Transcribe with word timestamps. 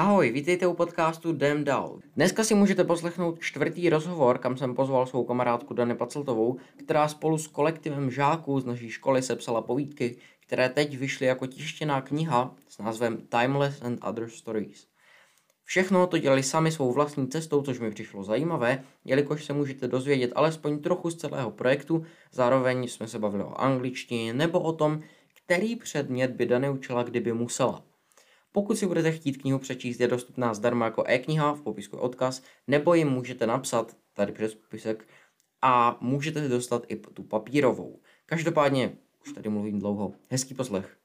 Ahoj, 0.00 0.30
vítejte 0.30 0.66
u 0.66 0.74
podcastu 0.74 1.32
Dem 1.32 1.64
Dal. 1.64 1.98
Dneska 2.16 2.44
si 2.44 2.54
můžete 2.54 2.84
poslechnout 2.84 3.40
čtvrtý 3.40 3.90
rozhovor, 3.90 4.38
kam 4.38 4.56
jsem 4.56 4.74
pozval 4.74 5.06
svou 5.06 5.24
kamarádku 5.24 5.74
Dany 5.74 5.94
Paceltovou, 5.94 6.56
která 6.84 7.08
spolu 7.08 7.38
s 7.38 7.46
kolektivem 7.46 8.10
žáků 8.10 8.60
z 8.60 8.64
naší 8.64 8.90
školy 8.90 9.22
sepsala 9.22 9.62
povídky, 9.62 10.16
které 10.46 10.68
teď 10.68 10.98
vyšly 10.98 11.26
jako 11.26 11.46
tištěná 11.46 12.00
kniha 12.00 12.54
s 12.68 12.78
názvem 12.78 13.16
Timeless 13.16 13.82
and 13.82 14.04
Other 14.04 14.28
Stories. 14.28 14.86
Všechno 15.64 16.06
to 16.06 16.18
dělali 16.18 16.42
sami 16.42 16.72
svou 16.72 16.92
vlastní 16.92 17.28
cestou, 17.28 17.62
což 17.62 17.80
mi 17.80 17.90
přišlo 17.90 18.24
zajímavé, 18.24 18.84
jelikož 19.04 19.44
se 19.44 19.52
můžete 19.52 19.88
dozvědět 19.88 20.32
alespoň 20.34 20.78
trochu 20.78 21.10
z 21.10 21.16
celého 21.16 21.50
projektu, 21.50 22.04
zároveň 22.32 22.88
jsme 22.88 23.08
se 23.08 23.18
bavili 23.18 23.44
o 23.44 23.60
angličtině 23.60 24.34
nebo 24.34 24.60
o 24.60 24.72
tom, 24.72 25.00
který 25.44 25.76
předmět 25.76 26.30
by 26.30 26.46
Dany 26.46 26.70
učila, 26.70 27.02
kdyby 27.02 27.32
musela. 27.32 27.89
Pokud 28.52 28.78
si 28.78 28.86
budete 28.86 29.12
chtít 29.12 29.36
knihu 29.36 29.58
přečíst, 29.58 30.00
je 30.00 30.08
dostupná 30.08 30.54
zdarma 30.54 30.84
jako 30.84 31.04
e-kniha, 31.06 31.52
v 31.52 31.62
popisku 31.62 31.96
je 31.96 32.00
odkaz, 32.00 32.42
nebo 32.66 32.94
jim 32.94 33.08
můžete 33.08 33.46
napsat 33.46 33.96
tady 34.14 34.32
přes 34.32 34.54
popisek 34.54 35.08
a 35.62 35.98
můžete 36.00 36.48
dostat 36.48 36.82
i 36.88 36.96
tu 36.96 37.22
papírovou. 37.22 38.00
Každopádně, 38.26 38.96
už 39.26 39.32
tady 39.32 39.48
mluvím 39.48 39.78
dlouho, 39.78 40.12
hezký 40.30 40.54
poslech. 40.54 40.96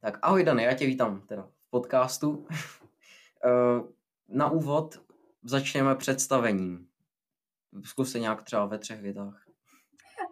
Tak 0.00 0.18
ahoj 0.22 0.44
Dany, 0.44 0.62
já 0.62 0.74
tě 0.74 0.86
vítám 0.86 1.20
teda 1.26 1.42
v 1.42 1.70
podcastu. 1.70 2.46
Eh, 3.44 3.82
na 4.28 4.50
úvod 4.50 5.02
začneme 5.42 5.94
představením. 5.94 6.88
Zkus 7.84 8.12
se 8.12 8.20
nějak 8.20 8.42
třeba 8.42 8.66
ve 8.66 8.78
třech 8.78 9.02
větách. 9.02 9.46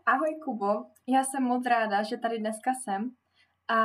Ahoj 0.07 0.39
Kubo, 0.45 0.85
já 1.09 1.25
jsem 1.25 1.43
moc 1.43 1.66
ráda, 1.66 2.02
že 2.02 2.16
tady 2.16 2.38
dneska 2.38 2.71
jsem 2.74 3.10
a 3.68 3.79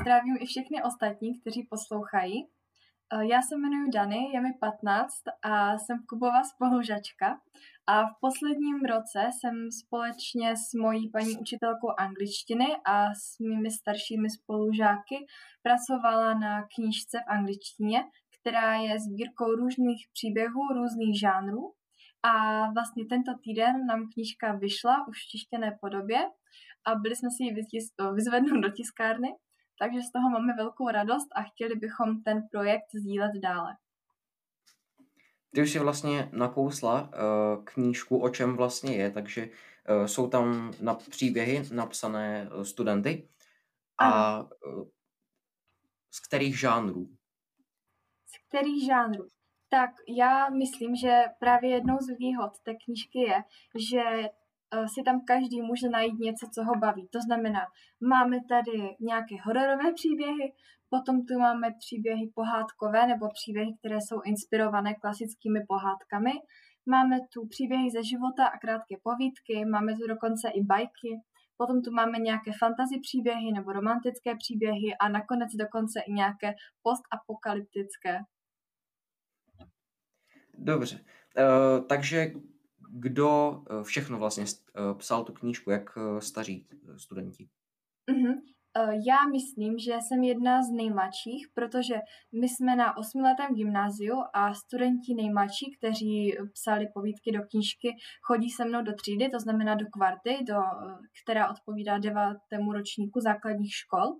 zdravím 0.00 0.36
i 0.40 0.46
všechny 0.46 0.82
ostatní, 0.82 1.40
kteří 1.40 1.66
poslouchají. 1.70 2.48
Eh, 3.14 3.26
já 3.26 3.42
se 3.42 3.54
jmenuji 3.56 3.90
Dany, 3.90 4.30
je 4.34 4.40
mi 4.40 4.52
15 4.60 5.14
a 5.42 5.78
jsem 5.78 5.98
Kubova 6.08 6.44
spolužačka 6.44 7.40
a 7.86 8.06
v 8.06 8.14
posledním 8.20 8.80
roce 8.80 9.30
jsem 9.32 9.70
společně 9.70 10.56
s 10.56 10.74
mojí 10.74 11.10
paní 11.10 11.36
učitelkou 11.36 11.90
angličtiny 11.98 12.66
a 12.84 13.14
s 13.14 13.38
mými 13.38 13.70
staršími 13.70 14.30
spolužáky 14.30 15.16
pracovala 15.62 16.34
na 16.34 16.62
knížce 16.74 17.18
v 17.18 17.30
angličtině, 17.30 18.04
která 18.40 18.74
je 18.74 19.00
sbírkou 19.00 19.54
různých 19.54 20.06
příběhů, 20.12 20.60
různých 20.74 21.20
žánrů 21.20 21.72
a 22.22 22.66
vlastně 22.72 23.04
tento 23.06 23.32
týden 23.44 23.86
nám 23.86 24.08
knížka 24.14 24.52
vyšla 24.52 25.08
už 25.08 25.16
v 25.18 25.30
tištěné 25.30 25.78
podobě 25.80 26.18
a 26.84 26.94
byli 26.94 27.16
jsme 27.16 27.28
si 27.30 27.42
ji 27.44 27.54
vyzvednout 28.14 28.60
do 28.60 28.70
tiskárny, 28.70 29.28
takže 29.78 30.00
z 30.02 30.12
toho 30.12 30.30
máme 30.30 30.52
velkou 30.56 30.88
radost 30.88 31.28
a 31.36 31.42
chtěli 31.42 31.74
bychom 31.74 32.22
ten 32.22 32.42
projekt 32.50 32.86
sdílet 32.94 33.32
dále. 33.42 33.76
Ty 35.54 35.62
už 35.62 35.70
si 35.72 35.78
vlastně 35.78 36.30
nakousla 36.32 37.02
uh, 37.02 37.64
knížku, 37.64 38.18
o 38.18 38.28
čem 38.28 38.56
vlastně 38.56 38.96
je, 38.96 39.10
takže 39.10 39.46
uh, 39.46 40.06
jsou 40.06 40.28
tam 40.30 40.72
na 40.80 40.94
příběhy 40.94 41.62
napsané 41.74 42.50
uh, 42.50 42.62
studenty. 42.62 43.28
A 43.98 44.40
uh, 44.40 44.48
z 46.10 46.20
kterých 46.26 46.60
žánrů? 46.60 47.06
Z 48.26 48.48
kterých 48.48 48.86
žánrů? 48.86 49.28
Tak 49.78 49.90
já 50.08 50.48
myslím, 50.48 50.96
že 50.96 51.24
právě 51.38 51.70
jednou 51.70 51.96
z 51.98 52.18
výhod 52.18 52.52
té 52.64 52.72
knížky 52.84 53.18
je, 53.18 53.38
že 53.90 54.02
eh, 54.04 54.88
si 54.94 55.02
tam 55.04 55.24
každý 55.24 55.62
může 55.62 55.88
najít 55.88 56.18
něco, 56.18 56.46
co 56.54 56.64
ho 56.64 56.74
baví. 56.84 57.08
To 57.12 57.20
znamená, 57.26 57.62
máme 58.12 58.36
tady 58.48 58.96
nějaké 59.00 59.34
hororové 59.44 59.92
příběhy, 59.92 60.52
potom 60.90 61.26
tu 61.26 61.38
máme 61.38 61.68
příběhy 61.78 62.24
pohádkové 62.34 63.06
nebo 63.06 63.24
příběhy, 63.38 63.70
které 63.78 63.96
jsou 64.00 64.20
inspirované 64.24 64.94
klasickými 64.94 65.60
pohádkami. 65.68 66.32
Máme 66.86 67.16
tu 67.32 67.40
příběhy 67.54 67.90
ze 67.90 68.02
života 68.10 68.44
a 68.46 68.58
krátké 68.58 68.94
povídky, 69.02 69.64
máme 69.64 69.92
tu 69.96 70.06
dokonce 70.14 70.46
i 70.48 70.60
bajky, 70.72 71.10
potom 71.56 71.82
tu 71.82 71.90
máme 72.00 72.18
nějaké 72.18 72.50
fantasy 72.62 72.96
příběhy 73.06 73.52
nebo 73.52 73.72
romantické 73.72 74.30
příběhy 74.42 74.88
a 75.00 75.08
nakonec 75.08 75.50
dokonce 75.64 76.00
i 76.00 76.12
nějaké 76.12 76.48
postapokalyptické 76.82 78.14
Dobře. 80.58 80.96
Uh, 80.96 81.86
takže 81.86 82.32
kdo 82.90 83.50
uh, 83.50 83.82
všechno 83.82 84.18
vlastně 84.18 84.44
uh, 84.44 84.98
psal 84.98 85.24
tu 85.24 85.32
knížku, 85.32 85.70
jak 85.70 85.98
staří 86.18 86.66
studenti? 86.96 87.48
Uh-huh. 88.10 88.40
Já 89.06 89.16
myslím, 89.32 89.78
že 89.78 89.92
jsem 90.00 90.22
jedna 90.22 90.62
z 90.62 90.70
nejmladších, 90.70 91.48
protože 91.54 91.94
my 92.40 92.48
jsme 92.48 92.76
na 92.76 92.96
osmiletém 92.96 93.54
gymnáziu 93.54 94.14
a 94.34 94.54
studenti 94.54 95.14
nejmladší, 95.14 95.76
kteří 95.78 96.36
psali 96.52 96.86
povídky 96.94 97.32
do 97.32 97.42
knížky, 97.50 97.88
chodí 98.22 98.50
se 98.50 98.64
mnou 98.64 98.82
do 98.82 98.92
třídy, 98.94 99.28
to 99.28 99.40
znamená 99.40 99.74
do 99.74 99.86
kvarty, 99.92 100.38
do, 100.48 100.54
která 101.22 101.50
odpovídá 101.50 101.98
devátému 101.98 102.72
ročníku 102.72 103.20
základních 103.20 103.74
škol. 103.74 104.16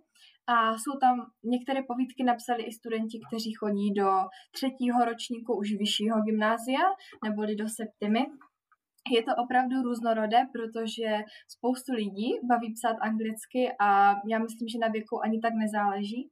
A 0.46 0.78
jsou 0.78 0.98
tam 1.00 1.30
některé 1.44 1.82
povídky 1.82 2.24
napsali 2.24 2.62
i 2.62 2.72
studenti, 2.72 3.20
kteří 3.28 3.52
chodí 3.52 3.92
do 3.92 4.10
třetího 4.52 5.04
ročníku 5.04 5.56
už 5.58 5.72
vyššího 5.72 6.22
gymnázia, 6.22 6.80
neboli 7.24 7.56
do 7.56 7.68
septimy. 7.68 8.26
Je 9.10 9.22
to 9.22 9.32
opravdu 9.44 9.82
různorodé, 9.82 10.38
protože 10.52 11.18
spoustu 11.48 11.92
lidí 11.92 12.28
baví 12.48 12.72
psát 12.72 12.96
anglicky 13.00 13.72
a 13.80 14.14
já 14.28 14.38
myslím, 14.38 14.68
že 14.68 14.78
na 14.78 14.88
věku 14.88 15.24
ani 15.24 15.40
tak 15.40 15.54
nezáleží. 15.54 16.30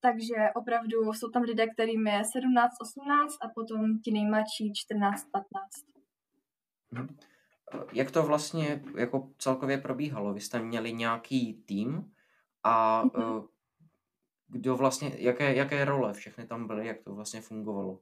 Takže 0.00 0.34
opravdu 0.54 1.12
jsou 1.12 1.28
tam 1.28 1.42
lidé, 1.42 1.66
kterým 1.66 2.06
je 2.06 2.22
17, 2.32 2.72
18 2.80 3.36
a 3.42 3.48
potom 3.54 3.98
ti 3.98 4.10
nejmladší 4.10 4.72
14, 4.74 5.24
15. 5.32 5.46
Mhm. 6.90 7.16
Jak 7.92 8.10
to 8.10 8.22
vlastně 8.22 8.82
jako 8.96 9.30
celkově 9.38 9.78
probíhalo? 9.78 10.34
Vy 10.34 10.40
jste 10.40 10.62
měli 10.62 10.92
nějaký 10.92 11.62
tým, 11.66 12.12
a 12.64 13.04
mm-hmm. 13.04 13.48
kdo 14.48 14.76
vlastně, 14.76 15.12
jaké, 15.16 15.54
jaké 15.54 15.84
role 15.84 16.12
všechny 16.12 16.46
tam 16.46 16.66
byly, 16.66 16.86
jak 16.86 17.02
to 17.04 17.14
vlastně 17.14 17.40
fungovalo. 17.40 18.00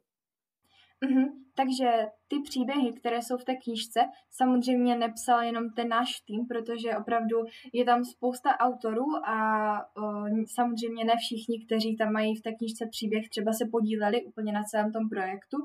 Mm-hmm. 1.05 1.27
Takže 1.55 2.07
ty 2.29 2.37
příběhy, 2.45 2.93
které 2.93 3.23
jsou 3.23 3.37
v 3.37 3.45
té 3.45 3.57
knížce, 3.57 4.01
samozřejmě 4.31 4.97
nepsal 4.97 5.43
jenom 5.43 5.71
ten 5.77 5.89
náš 5.89 6.21
tým, 6.21 6.47
protože 6.47 6.97
opravdu 6.97 7.37
je 7.73 7.85
tam 7.85 8.05
spousta 8.05 8.51
autorů 8.59 9.07
a 9.27 9.39
uh, 9.97 10.29
samozřejmě 10.55 11.05
ne 11.05 11.15
všichni, 11.19 11.67
kteří 11.67 11.97
tam 11.97 12.13
mají 12.13 12.37
v 12.37 12.43
té 12.43 12.53
knížce 12.53 12.87
příběh, 12.91 13.29
třeba 13.29 13.53
se 13.53 13.65
podíleli 13.73 14.25
úplně 14.25 14.53
na 14.53 14.63
celém 14.63 14.93
tom 14.93 15.09
projektu. 15.09 15.57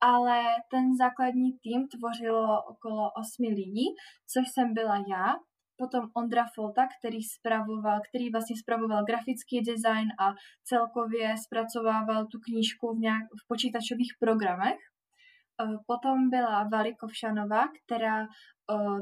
Ale 0.00 0.42
ten 0.70 0.96
základní 0.96 1.52
tým 1.52 1.88
tvořilo 1.88 2.62
okolo 2.72 3.10
osmi 3.20 3.48
lidí, 3.48 3.86
což 4.32 4.44
jsem 4.52 4.74
byla 4.74 4.96
já, 4.96 5.26
potom 5.80 6.02
Ondra 6.20 6.44
Folta, 6.54 6.82
který 6.98 7.22
spravoval, 7.22 7.98
který 8.08 8.30
vlastně 8.30 8.56
spravoval 8.62 9.04
grafický 9.04 9.56
design 9.60 10.08
a 10.24 10.26
celkově 10.64 11.34
zpracovával 11.44 12.26
tu 12.26 12.38
knížku 12.46 12.94
v, 12.94 12.98
nějak, 12.98 13.24
v 13.40 13.42
počítačových 13.48 14.12
programech. 14.20 14.80
Eh, 15.62 15.76
potom 15.86 16.30
byla 16.30 16.68
Vali 16.72 16.94
Kovšanová, 16.94 17.62
která 17.80 18.22
eh, 18.22 19.00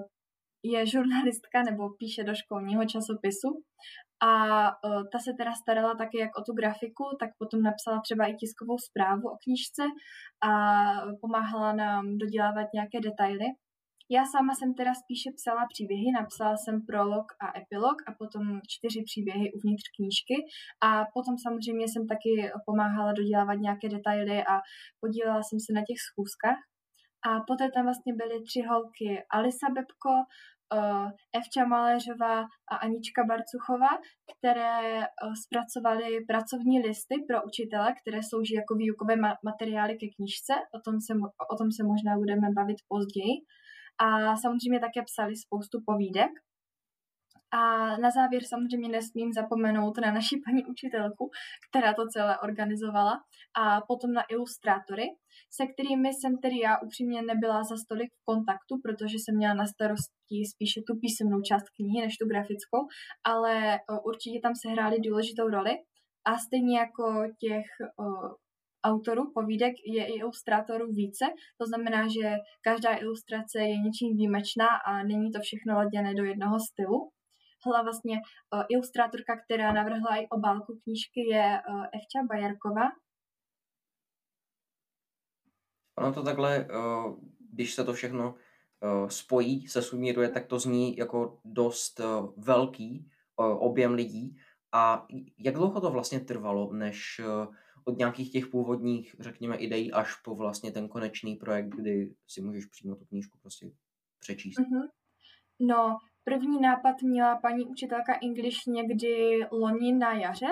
je 0.63 0.87
žurnalistka 0.87 1.63
nebo 1.63 1.91
píše 1.99 2.25
do 2.25 2.35
školního 2.35 2.85
časopisu 2.85 3.49
a 4.23 4.33
uh, 4.69 5.03
ta 5.13 5.19
se 5.19 5.33
teda 5.39 5.53
starala 5.55 5.95
taky 5.95 6.19
jak 6.19 6.39
o 6.39 6.43
tu 6.43 6.53
grafiku, 6.53 7.05
tak 7.21 7.31
potom 7.39 7.63
napsala 7.63 8.01
třeba 8.01 8.27
i 8.27 8.35
tiskovou 8.35 8.79
zprávu 8.79 9.29
o 9.29 9.37
knížce 9.45 9.83
a 10.49 10.53
pomáhala 11.21 11.73
nám 11.73 12.19
dodělávat 12.19 12.67
nějaké 12.75 13.01
detaily. 13.01 13.47
Já 14.11 14.23
sama 14.25 14.55
jsem 14.55 14.75
teda 14.75 14.93
spíše 15.03 15.31
psala 15.39 15.63
příběhy, 15.73 16.09
napsala 16.21 16.55
jsem 16.57 16.77
prolog 16.91 17.27
a 17.45 17.47
epilog 17.61 17.97
a 18.09 18.11
potom 18.21 18.43
čtyři 18.73 19.01
příběhy 19.11 19.47
uvnitř 19.57 19.85
knížky 19.97 20.37
a 20.89 20.91
potom 21.15 21.35
samozřejmě 21.45 21.87
jsem 21.89 22.05
taky 22.13 22.33
pomáhala 22.67 23.13
dodělávat 23.13 23.59
nějaké 23.67 23.87
detaily 23.97 24.39
a 24.53 24.55
podílela 25.01 25.43
jsem 25.43 25.59
se 25.65 25.71
na 25.79 25.83
těch 25.89 26.01
schůzkách. 26.07 26.61
A 27.29 27.31
poté 27.49 27.65
tam 27.75 27.85
vlastně 27.89 28.13
byly 28.21 28.37
tři 28.49 28.61
holky 28.71 29.11
Alisa 29.37 29.69
Bebko, 29.77 30.13
uh, 30.21 31.09
Evča 31.39 31.65
Maléřová 31.73 32.37
a 32.73 32.75
Anička 32.85 33.21
Barcuchová, 33.31 33.93
které 34.33 34.77
uh, 34.99 35.35
zpracovaly 35.43 36.09
pracovní 36.31 36.77
listy 36.87 37.15
pro 37.29 37.39
učitele, 37.49 37.89
které 38.01 38.21
slouží 38.29 38.55
jako 38.61 38.73
výukové 38.83 39.15
ma- 39.25 39.41
materiály 39.51 39.95
ke 40.01 40.07
knížce. 40.17 40.55
O 40.77 40.79
tom, 40.85 40.97
se, 41.07 41.13
o 41.53 41.55
tom 41.61 41.69
se 41.77 41.83
možná 41.93 42.13
budeme 42.23 42.49
bavit 42.59 42.79
později 42.93 43.35
a 43.99 44.37
samozřejmě 44.37 44.81
také 44.81 45.03
psali 45.03 45.37
spoustu 45.37 45.79
povídek. 45.87 46.31
A 47.51 47.61
na 47.97 48.11
závěr 48.11 48.43
samozřejmě 48.45 48.89
nesmím 48.89 49.33
zapomenout 49.33 49.99
na 49.99 50.13
naši 50.13 50.37
paní 50.47 50.65
učitelku, 50.65 51.31
která 51.69 51.95
to 51.95 52.07
celé 52.07 52.39
organizovala, 52.39 53.13
a 53.57 53.81
potom 53.81 54.13
na 54.13 54.23
ilustrátory, 54.31 55.07
se 55.51 55.67
kterými 55.67 56.09
jsem 56.09 56.39
tedy 56.39 56.59
já 56.59 56.79
upřímně 56.79 57.23
nebyla 57.23 57.65
za 57.65 57.77
stolik 57.77 58.11
v 58.13 58.25
kontaktu, 58.25 58.75
protože 58.85 59.17
jsem 59.19 59.37
měla 59.37 59.55
na 59.55 59.67
starosti 59.67 60.39
spíše 60.55 60.81
tu 60.87 60.93
písemnou 61.01 61.41
část 61.41 61.69
knihy 61.77 62.07
než 62.07 62.17
tu 62.17 62.29
grafickou, 62.29 62.81
ale 63.25 63.81
určitě 64.05 64.39
tam 64.43 64.53
se 64.55 64.69
hrály 64.69 64.97
důležitou 65.01 65.49
roli. 65.49 65.73
A 66.27 66.39
stejně 66.39 66.79
jako 66.79 67.05
těch 67.41 67.67
autorů 68.85 69.33
povídek 69.35 69.75
je 69.87 70.07
i 70.07 70.13
ilustrátorů 70.13 70.87
více, 70.93 71.25
to 71.59 71.67
znamená, 71.67 72.09
že 72.09 72.37
každá 72.63 72.97
ilustrace 72.97 73.59
je 73.59 73.79
něčím 73.79 74.17
výjimečná 74.17 74.67
a 74.87 75.03
není 75.03 75.33
to 75.33 75.41
všechno 75.41 75.75
laděné 75.75 76.15
do 76.15 76.25
jednoho 76.25 76.57
stylu. 76.61 77.11
Hla 77.67 77.83
vlastně 77.83 78.17
uh, 78.55 78.63
ilustrátorka, 78.69 79.37
která 79.45 79.73
navrhla 79.73 80.17
i 80.17 80.29
obálku 80.29 80.79
knížky, 80.83 81.21
je 81.31 81.61
uh, 81.69 81.85
Evča 81.85 82.27
Bajarková. 82.29 82.89
Ono 85.99 86.13
to 86.13 86.23
takhle, 86.23 86.67
uh, 86.67 87.19
když 87.53 87.75
se 87.75 87.85
to 87.85 87.93
všechno 87.93 88.35
spojí, 89.09 89.67
se 89.67 89.83
sumíruje, 89.83 90.29
tak 90.29 90.47
to 90.47 90.59
zní 90.59 90.97
jako 90.97 91.41
dost 91.45 92.01
velký 92.37 93.11
objem 93.37 93.95
lidí. 93.95 94.37
A 94.73 95.07
jak 95.39 95.55
dlouho 95.55 95.81
to 95.81 95.91
vlastně 95.91 96.21
trvalo, 96.21 96.73
než 96.73 97.21
od 97.89 97.99
nějakých 97.99 98.33
těch 98.33 98.47
původních, 98.47 99.17
řekněme, 99.21 99.57
ideí 99.57 99.93
až 99.93 100.15
po 100.25 100.35
vlastně 100.35 100.73
ten 100.73 100.89
konečný 100.89 101.37
projekt, 101.37 101.69
kdy 101.69 102.15
si 102.27 102.41
můžeš 102.41 102.67
přímo 102.67 102.97
tu 102.97 103.05
knížku 103.05 103.39
prostě 103.43 103.71
přečíst? 104.21 104.59
Mm-hmm. 104.59 104.89
No, 105.61 105.97
první 106.25 106.61
nápad 106.61 107.03
měla 107.03 107.37
paní 107.37 107.65
učitelka 107.65 108.13
English 108.23 108.67
někdy 108.67 109.41
loni 109.53 109.93
na 109.93 110.13
jaře, 110.13 110.47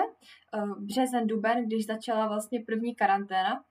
eh, 0.53 0.61
březen, 0.79 1.27
duben, 1.27 1.65
když 1.65 1.85
začala 1.85 2.27
vlastně 2.27 2.59
první 2.65 2.95
karanténa 2.95 3.63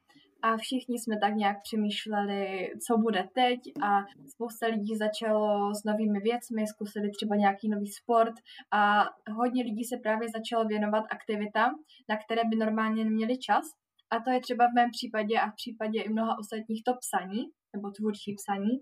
a 0.43 0.57
všichni 0.57 0.99
jsme 0.99 1.19
tak 1.21 1.35
nějak 1.35 1.57
přemýšleli, 1.63 2.71
co 2.87 2.99
bude 2.99 3.29
teď 3.35 3.61
a 3.83 4.05
spousta 4.29 4.67
lidí 4.67 4.97
začalo 4.97 5.75
s 5.75 5.85
novými 5.85 6.21
věcmi, 6.21 6.67
zkusili 6.67 7.11
třeba 7.11 7.37
nějaký 7.37 7.69
nový 7.69 7.89
sport 7.89 8.35
a 8.73 9.05
hodně 9.37 9.63
lidí 9.63 9.85
se 9.85 9.97
právě 9.97 10.29
začalo 10.29 10.65
věnovat 10.65 11.05
aktivitám, 11.11 11.71
na 12.09 12.17
které 12.17 12.43
by 12.51 12.57
normálně 12.57 13.05
neměli 13.05 13.39
čas. 13.39 13.65
A 14.11 14.21
to 14.21 14.31
je 14.31 14.41
třeba 14.41 14.65
v 14.67 14.75
mém 14.75 14.91
případě 14.91 15.35
a 15.41 15.51
v 15.51 15.55
případě 15.55 16.03
i 16.03 16.09
mnoha 16.09 16.39
ostatních 16.39 16.83
to 16.85 16.93
psaní, 17.01 17.43
nebo 17.77 17.91
tvůrčí 17.91 18.35
psaní. 18.41 18.75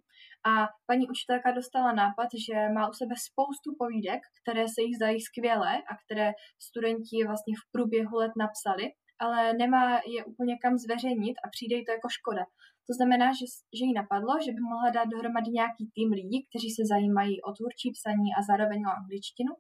A 0.51 0.69
paní 0.87 1.05
učitelka 1.09 1.53
dostala 1.53 1.93
nápad, 1.93 2.29
že 2.47 2.69
má 2.77 2.89
u 2.89 2.93
sebe 2.93 3.15
spoustu 3.29 3.69
povídek, 3.79 4.21
které 4.43 4.65
se 4.69 4.81
jí 4.83 4.95
zdají 4.95 5.21
skvělé 5.21 5.75
a 5.91 5.93
které 6.03 6.33
studenti 6.67 7.17
vlastně 7.27 7.55
v 7.57 7.65
průběhu 7.73 8.17
let 8.17 8.33
napsali 8.45 8.85
ale 9.25 9.53
nemá 9.53 10.01
je 10.15 10.25
úplně 10.25 10.55
kam 10.59 10.79
zveřejnit 10.79 11.37
a 11.45 11.49
přijde 11.49 11.77
jí 11.77 11.85
to 11.85 11.93
jako 11.93 12.09
škoda. 12.09 12.45
To 12.89 12.93
znamená, 12.99 13.27
že, 13.39 13.47
že 13.79 13.85
jí 13.85 13.93
napadlo, 13.93 14.35
že 14.45 14.53
by 14.53 14.61
mohla 14.61 14.91
dát 14.91 15.09
dohromady 15.15 15.51
nějaký 15.51 15.85
tým 15.97 16.11
lidí, 16.21 16.39
kteří 16.49 16.71
se 16.71 16.83
zajímají 16.93 17.43
o 17.43 17.53
tvůrčí 17.53 17.89
psaní 17.97 18.29
a 18.39 18.41
zároveň 18.49 18.81
o 18.87 18.97
angličtinu 19.01 19.53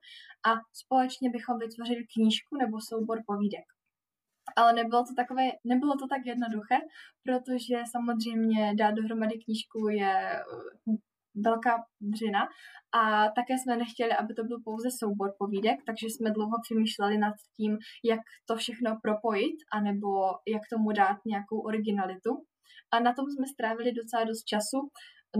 a 0.48 0.50
společně 0.82 1.30
bychom 1.30 1.58
vytvořili 1.58 2.02
knížku 2.14 2.52
nebo 2.62 2.76
soubor 2.90 3.18
povídek. 3.26 3.66
Ale 4.56 4.72
nebylo 4.72 5.02
to, 5.08 5.12
takové, 5.16 5.44
nebylo 5.64 5.94
to 6.00 6.06
tak 6.12 6.22
jednoduché, 6.32 6.78
protože 7.26 7.76
samozřejmě 7.94 8.74
dát 8.74 8.94
dohromady 8.94 9.34
knížku 9.44 9.88
je 9.88 10.12
velká 11.34 11.84
dřina 12.00 12.40
a 12.94 13.28
také 13.28 13.54
jsme 13.58 13.76
nechtěli, 13.76 14.12
aby 14.12 14.34
to 14.34 14.44
byl 14.44 14.58
pouze 14.64 14.88
soubor 14.90 15.34
povídek, 15.38 15.78
takže 15.86 16.06
jsme 16.06 16.30
dlouho 16.30 16.56
přemýšleli 16.62 17.18
nad 17.18 17.34
tím, 17.56 17.78
jak 18.04 18.20
to 18.48 18.56
všechno 18.56 18.98
propojit, 19.02 19.56
anebo 19.72 20.08
jak 20.48 20.62
tomu 20.72 20.92
dát 20.92 21.16
nějakou 21.26 21.60
originalitu. 21.60 22.30
A 22.92 23.00
na 23.00 23.12
tom 23.12 23.24
jsme 23.30 23.46
strávili 23.46 23.92
docela 23.92 24.24
dost 24.24 24.44
času. 24.44 24.78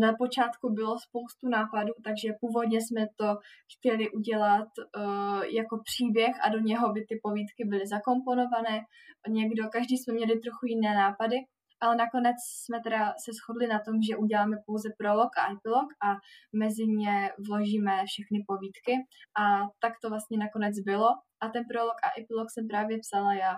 Na 0.01 0.13
počátku 0.19 0.73
bylo 0.73 0.95
spoustu 0.99 1.49
nápadů, 1.49 1.93
takže 2.05 2.29
původně 2.41 2.79
jsme 2.81 3.07
to 3.17 3.29
chtěli 3.73 4.11
udělat 4.11 4.69
uh, 4.79 5.43
jako 5.43 5.75
příběh 5.89 6.35
a 6.45 6.49
do 6.49 6.59
něho 6.59 6.93
by 6.93 7.01
ty 7.09 7.21
povídky 7.23 7.65
byly 7.65 7.87
zakomponované. 7.87 8.81
Někdo, 9.29 9.63
každý 9.73 9.99
jsme 9.99 10.15
měli 10.15 10.41
trochu 10.41 10.67
jiné 10.67 10.95
nápady, 10.95 11.37
ale 11.85 11.97
nakonec 11.97 12.37
jsme 12.65 12.81
teda 12.81 13.15
se 13.25 13.33
shodli 13.33 13.67
na 13.67 13.79
tom, 13.79 14.03
že 14.03 14.17
uděláme 14.17 14.57
pouze 14.67 14.89
prolog 14.99 15.39
a 15.39 15.53
epilog 15.53 15.89
a 16.07 16.09
mezi 16.53 16.87
ně 16.87 17.31
vložíme 17.49 18.05
všechny 18.07 18.45
povídky 18.47 18.93
a 19.41 19.43
tak 19.79 19.93
to 20.03 20.09
vlastně 20.11 20.39
nakonec 20.39 20.75
bylo 20.81 21.09
a 21.41 21.49
ten 21.49 21.65
prolog 21.71 21.95
a 22.05 22.21
epilog 22.21 22.51
jsem 22.51 22.69
právě 22.69 22.99
psala 22.99 23.35
já. 23.35 23.57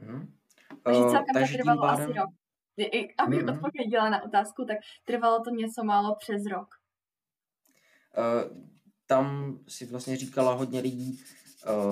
Hmm. 0.00 0.34
Takže 0.84 1.00
uh, 1.00 1.10
celkem 1.10 1.46
to 1.46 1.52
trvalo 1.52 1.80
pádem... 1.80 2.04
asi 2.04 2.18
rok. 2.18 2.30
I, 2.76 3.14
abych 3.14 3.40
hmm. 3.40 3.48
odpověděla 3.48 4.08
na 4.10 4.22
otázku, 4.22 4.64
tak 4.64 4.78
trvalo 5.04 5.40
to 5.44 5.50
něco 5.50 5.84
málo 5.84 6.16
přes 6.18 6.42
rok. 6.50 6.68
Uh, 8.18 8.64
tam 9.06 9.58
si 9.68 9.86
vlastně 9.86 10.16
říkala 10.16 10.54
hodně 10.54 10.80
lidí, 10.80 11.22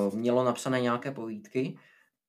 uh, 0.08 0.14
mělo 0.14 0.44
napsané 0.44 0.80
nějaké 0.80 1.10
povídky. 1.10 1.78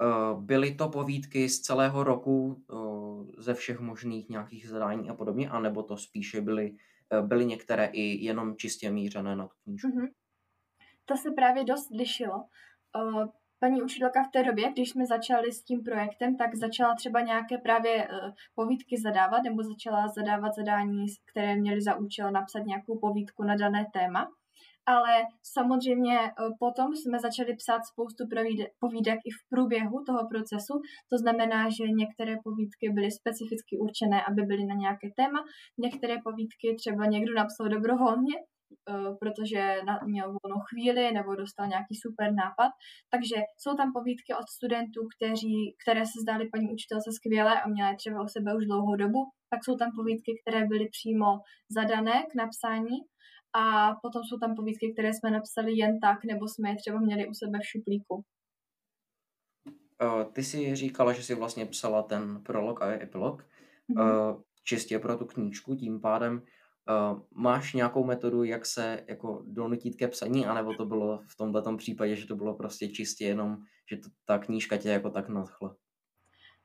Eh, 0.02 0.36
byly 0.40 0.76
to 0.76 0.90
povídky 0.90 1.50
z 1.50 1.62
celého 1.62 2.04
roku, 2.04 2.64
eh, 2.74 3.42
ze 3.42 3.54
všech 3.54 3.80
možných 3.80 4.30
nějakých 4.30 4.68
zadání 4.68 5.10
a 5.10 5.14
podobně, 5.14 5.50
anebo 5.50 5.84
to 5.84 5.98
spíše 5.98 6.42
byly, 6.42 6.76
eh, 7.14 7.22
byly 7.22 7.46
některé 7.46 7.86
i 7.86 8.26
jenom 8.26 8.56
čistě 8.56 8.92
mířené 8.92 9.36
na 9.36 9.48
tu 9.48 9.56
knížku? 9.64 9.88
Mm-hmm. 9.88 10.08
To 11.06 11.18
se 11.18 11.32
právě 11.32 11.64
dost 11.64 11.90
lišilo. 11.90 12.46
Paní 13.60 13.82
učitelka 13.82 14.24
v 14.24 14.32
té 14.32 14.44
době, 14.44 14.72
když 14.72 14.90
jsme 14.90 15.06
začali 15.06 15.52
s 15.52 15.64
tím 15.64 15.84
projektem, 15.84 16.38
tak 16.38 16.56
začala 16.56 16.96
třeba 16.96 17.22
nějaké 17.22 17.58
právě 17.58 18.08
povídky 18.56 18.98
zadávat, 18.98 19.44
nebo 19.44 19.64
začala 19.64 20.08
zadávat 20.08 20.56
zadání, 20.56 21.06
které 21.32 21.56
měly 21.56 21.82
za 21.82 21.96
účel 21.96 22.32
napsat 22.32 22.60
nějakou 22.60 23.00
povídku 23.00 23.44
na 23.44 23.56
dané 23.56 23.86
téma 23.94 24.32
ale 24.86 25.14
samozřejmě 25.44 26.18
eh, 26.20 26.32
potom 26.60 26.96
jsme 26.96 27.20
začali 27.20 27.56
psát 27.56 27.82
spoustu 27.92 28.24
povídek 28.80 29.20
i 29.26 29.32
v 29.32 29.50
průběhu 29.50 30.04
toho 30.08 30.28
procesu. 30.32 30.74
To 31.12 31.18
znamená, 31.18 31.70
že 31.70 31.84
některé 32.02 32.36
povídky 32.44 32.90
byly 32.90 33.12
specificky 33.12 33.78
určené, 33.78 34.24
aby 34.30 34.42
byly 34.42 34.66
na 34.66 34.76
nějaké 34.76 35.08
téma, 35.16 35.40
některé 35.78 36.16
povídky 36.24 36.76
třeba 36.80 37.06
někdo 37.06 37.34
napsal 37.34 37.70
dobrovolně, 37.70 38.36
eh, 38.40 39.12
protože 39.20 39.62
měl 40.06 40.28
volnou 40.28 40.62
chvíli 40.70 41.12
nebo 41.12 41.36
dostal 41.36 41.68
nějaký 41.68 41.96
super 42.04 42.34
nápad. 42.34 42.72
Takže 43.14 43.36
jsou 43.62 43.74
tam 43.76 43.94
povídky 43.94 44.32
od 44.42 44.48
studentů, 44.58 45.02
kteří, 45.16 45.76
které 45.82 46.04
se 46.06 46.18
zdály 46.24 46.50
paní 46.54 46.68
učitelce 46.76 47.10
skvělé 47.12 47.62
a 47.62 47.68
měla 47.68 47.90
je 47.90 48.02
třeba 48.02 48.24
u 48.24 48.28
sebe 48.28 48.56
už 48.58 48.66
dlouhou 48.66 48.96
dobu. 48.96 49.20
Pak 49.54 49.60
jsou 49.64 49.76
tam 49.82 49.90
povídky, 50.00 50.32
které 50.42 50.66
byly 50.72 50.86
přímo 50.96 51.28
zadané 51.78 52.16
k 52.32 52.36
napsání 52.36 52.98
a 53.54 53.96
potom 54.02 54.24
jsou 54.24 54.38
tam 54.38 54.56
povídky, 54.56 54.94
které 54.94 55.14
jsme 55.14 55.32
napsali 55.32 55.78
jen 55.78 56.00
tak, 56.00 56.24
nebo 56.24 56.48
jsme 56.48 56.70
je 56.70 56.76
třeba 56.76 57.00
měli 57.00 57.28
u 57.28 57.34
sebe 57.34 57.60
v 57.60 57.66
šuplíku. 57.66 58.24
Uh, 60.04 60.24
ty 60.34 60.44
jsi 60.44 60.76
říkala, 60.76 61.14
že 61.14 61.24
jsi 61.24 61.36
vlastně 61.36 61.66
psala 61.66 62.04
ten 62.04 62.44
prolog 62.44 62.82
a 62.82 62.92
epilog 62.92 63.46
mm-hmm. 63.96 64.44
čistě 64.64 65.00
pro 65.00 65.18
tu 65.18 65.26
knížku, 65.26 65.76
tím 65.76 66.02
pádem 66.02 66.42
uh, 66.42 67.22
máš 67.32 67.74
nějakou 67.74 68.04
metodu, 68.04 68.44
jak 68.44 68.66
se 68.66 69.06
jako 69.08 69.44
donutit 69.48 69.96
ke 69.96 70.08
psaní, 70.08 70.46
anebo 70.46 70.74
to 70.74 70.86
bylo 70.86 71.20
v 71.28 71.36
tomto 71.36 71.78
případě, 71.78 72.16
že 72.16 72.28
to 72.28 72.36
bylo 72.36 72.54
prostě 72.54 72.88
čistě 72.88 73.26
jenom, 73.26 73.58
že 73.90 73.98
to, 73.98 74.10
ta 74.26 74.38
knížka 74.38 74.78
tě 74.78 74.90
jako 74.90 75.10
tak 75.10 75.30
nadchla? 75.30 75.76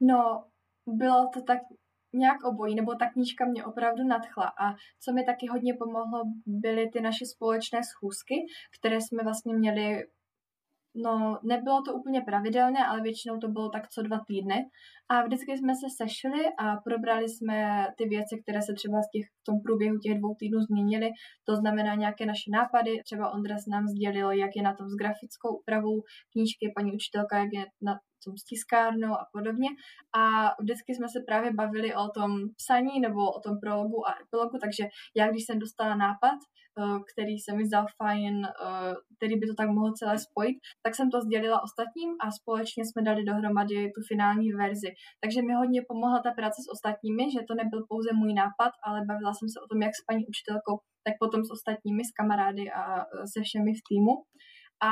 No, 0.01 0.45
bylo 0.87 1.31
to 1.35 1.43
tak 1.43 1.59
nějak 2.15 2.45
obojí, 2.45 2.75
nebo 2.75 2.95
ta 2.95 3.11
knížka 3.11 3.45
mě 3.45 3.65
opravdu 3.65 4.05
nadchla. 4.05 4.45
A 4.45 4.75
co 5.01 5.13
mi 5.13 5.25
taky 5.25 5.47
hodně 5.47 5.75
pomohlo, 5.75 6.23
byly 6.47 6.91
ty 6.93 7.01
naše 7.01 7.27
společné 7.27 7.81
schůzky, 7.85 8.35
které 8.79 9.01
jsme 9.01 9.23
vlastně 9.23 9.55
měli 9.55 10.05
No, 11.05 11.39
nebylo 11.43 11.83
to 11.83 11.95
úplně 11.95 12.21
pravidelné, 12.21 12.87
ale 12.87 13.01
většinou 13.01 13.39
to 13.39 13.49
bylo 13.49 13.69
tak 13.69 13.89
co 13.89 14.03
dva 14.03 14.21
týdny. 14.27 14.65
A 15.09 15.23
vždycky 15.23 15.59
jsme 15.59 15.73
se 15.75 15.87
sešli 16.01 16.43
a 16.59 16.77
probrali 16.77 17.29
jsme 17.29 17.87
ty 17.97 18.05
věci, 18.09 18.35
které 18.43 18.63
se 18.63 18.73
třeba 18.75 19.03
z 19.03 19.11
těch, 19.11 19.27
v 19.41 19.45
tom 19.45 19.57
průběhu 19.65 19.99
těch 19.99 20.19
dvou 20.19 20.35
týdnů 20.35 20.61
změnily. 20.61 21.11
To 21.45 21.57
znamená 21.57 21.95
nějaké 21.95 22.27
naše 22.27 22.51
nápady. 22.51 23.03
Třeba 23.05 23.31
Ondras 23.31 23.67
nám 23.67 23.87
sdělil, 23.87 24.31
jak 24.31 24.51
je 24.57 24.63
na 24.63 24.75
tom 24.75 24.89
s 24.89 24.95
grafickou 25.01 25.57
úpravou 25.61 26.03
knížky, 26.33 26.73
paní 26.77 26.93
učitelka, 26.93 27.39
jak 27.39 27.53
je 27.53 27.65
na 27.83 27.95
tom 28.27 28.37
stiskárnou 28.45 29.13
a 29.23 29.25
podobně. 29.35 29.69
A 30.21 30.23
vždycky 30.63 30.91
jsme 30.95 31.09
se 31.15 31.21
právě 31.29 31.51
bavili 31.63 31.95
o 31.95 32.07
tom 32.17 32.31
psaní 32.61 33.01
nebo 33.07 33.21
o 33.39 33.41
tom 33.45 33.55
prologu 33.63 33.99
a 34.09 34.11
epilogu, 34.23 34.57
takže 34.65 34.85
já, 35.19 35.25
když 35.31 35.45
jsem 35.47 35.59
dostala 35.59 35.95
nápad, 36.07 36.39
eh, 36.43 36.99
který 37.11 37.35
se 37.39 37.51
mi 37.57 37.63
zdal 37.67 37.87
fajn, 38.01 38.35
eh, 38.45 38.95
který 39.17 39.35
by 39.41 39.47
to 39.47 39.55
tak 39.61 39.69
mohl 39.77 39.93
celé 40.01 40.19
spojit, 40.27 40.57
tak 40.85 40.93
jsem 40.95 41.09
to 41.11 41.19
sdělila 41.21 41.63
ostatním 41.67 42.11
a 42.25 42.27
společně 42.39 42.83
jsme 42.85 43.01
dali 43.09 43.23
dohromady 43.31 43.77
tu 43.95 44.01
finální 44.11 44.49
verzi. 44.63 44.91
Takže 45.23 45.39
mi 45.43 45.53
hodně 45.61 45.81
pomohla 45.91 46.19
ta 46.27 46.31
práce 46.39 46.59
s 46.67 46.69
ostatními, 46.75 47.25
že 47.35 47.49
to 47.49 47.55
nebyl 47.61 47.81
pouze 47.91 48.11
můj 48.21 48.33
nápad, 48.43 48.73
ale 48.87 48.99
bavila 49.11 49.33
jsem 49.35 49.49
se 49.53 49.59
o 49.65 49.69
tom 49.71 49.79
jak 49.83 49.95
s 49.97 50.05
paní 50.09 50.23
učitelkou, 50.33 50.75
tak 51.07 51.15
potom 51.23 51.41
s 51.45 51.51
ostatními, 51.57 52.03
s 52.05 52.13
kamarády 52.19 52.65
a 52.81 52.83
se 53.33 53.39
všemi 53.47 53.73
v 53.79 53.85
týmu. 53.89 54.15
A 54.89 54.91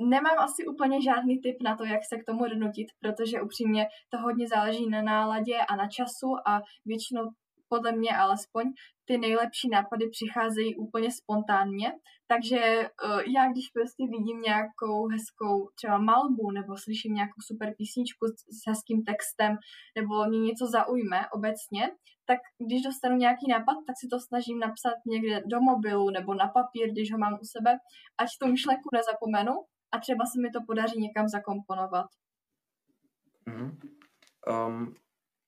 nemám 0.00 0.38
asi 0.38 0.66
úplně 0.66 1.02
žádný 1.02 1.40
tip 1.40 1.56
na 1.62 1.76
to, 1.76 1.84
jak 1.84 2.00
se 2.04 2.16
k 2.18 2.24
tomu 2.24 2.48
donutit, 2.48 2.86
protože 3.00 3.42
upřímně 3.42 3.86
to 4.10 4.18
hodně 4.18 4.48
záleží 4.48 4.88
na 4.88 5.02
náladě 5.02 5.56
a 5.68 5.76
na 5.76 5.88
času 5.88 6.28
a 6.46 6.60
většinou 6.86 7.30
podle 7.68 7.92
mě 7.92 8.16
alespoň 8.16 8.64
ty 9.04 9.18
nejlepší 9.18 9.68
nápady 9.68 10.08
přicházejí 10.08 10.76
úplně 10.76 11.08
spontánně, 11.10 11.92
takže 12.26 12.60
uh, 12.60 13.20
já 13.34 13.52
když 13.52 13.66
prostě 13.74 14.02
vidím 14.06 14.40
nějakou 14.40 15.08
hezkou 15.12 15.68
třeba 15.74 15.98
malbu 15.98 16.50
nebo 16.50 16.76
slyším 16.76 17.14
nějakou 17.14 17.40
super 17.46 17.74
písničku 17.78 18.26
s, 18.26 18.38
s 18.58 18.60
hezkým 18.68 19.02
textem 19.04 19.56
nebo 19.96 20.24
mě 20.24 20.40
něco 20.40 20.66
zaujme 20.66 21.20
obecně, 21.32 21.90
tak 22.26 22.40
když 22.66 22.82
dostanu 22.82 23.16
nějaký 23.16 23.46
nápad, 23.48 23.76
tak 23.86 23.96
si 24.00 24.06
to 24.08 24.18
snažím 24.20 24.58
napsat 24.58 24.96
někde 25.06 25.42
do 25.46 25.60
mobilu 25.60 26.10
nebo 26.10 26.34
na 26.34 26.48
papír, 26.48 26.86
když 26.92 27.12
ho 27.12 27.18
mám 27.18 27.34
u 27.34 27.44
sebe, 27.56 27.70
ať 28.18 28.28
tu 28.40 28.48
myšlenku 28.48 28.88
nezapomenu 28.92 29.52
a 29.92 29.98
třeba 29.98 30.24
se 30.26 30.40
mi 30.40 30.50
to 30.50 30.60
podaří 30.66 31.00
někam 31.00 31.28
zakomponovat. 31.28 32.06
Mm-hmm. 33.46 33.76
Um, 34.66 34.94